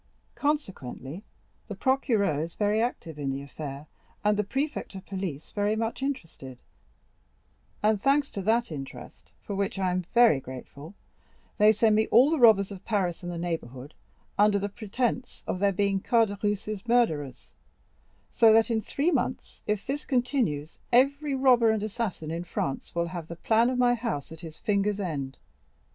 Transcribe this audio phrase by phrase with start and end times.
[0.33, 1.21] Consequently,
[1.67, 3.85] the procureur is very active in the affair,
[4.23, 6.57] and the prefect of police very much interested;
[7.83, 10.95] and, thanks to that interest, for which I am very grateful,
[11.59, 13.93] they send me all the robbers of Paris and the neighborhood,
[14.39, 17.53] under pretence of their being Caderousse's murderers,
[18.31, 23.09] so that in three months, if this continues, every robber and assassin in France will
[23.09, 25.37] have the plan of my house at his fingers' ends.